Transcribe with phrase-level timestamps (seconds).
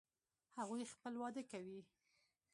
[0.57, 1.79] هغوی خپل واده کوي